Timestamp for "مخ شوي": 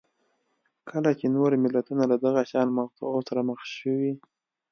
3.49-4.11